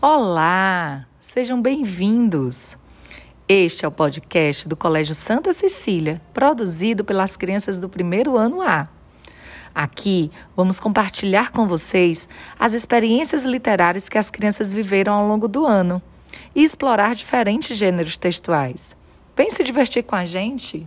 [0.00, 2.78] Olá, sejam bem-vindos.
[3.48, 8.86] Este é o podcast do Colégio Santa Cecília, produzido pelas crianças do primeiro ano A.
[9.74, 15.66] Aqui vamos compartilhar com vocês as experiências literárias que as crianças viveram ao longo do
[15.66, 16.00] ano
[16.54, 18.94] e explorar diferentes gêneros textuais.
[19.36, 20.86] Vem se divertir com a gente!